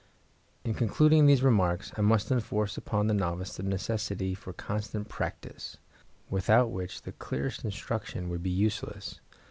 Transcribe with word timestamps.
In 0.63 0.73
concluding 0.73 1.27
these 1.27 1.43
remarks 1.43 1.91
I 1.95 2.01
must 2.01 2.31
enforce 2.31 2.75
upon 2.75 3.05
the 3.05 3.13
novice 3.13 3.55
the 3.57 3.61
necessity 3.61 4.33
for 4.33 4.51
constant 4.51 5.09
practice, 5.09 5.77
without 6.27 6.71
which 6.71 7.03
the 7.03 7.11
clearest 7.11 7.63
instruction 7.63 8.27
would 8.29 8.41
be 8.41 8.49
useless. 8.49 9.21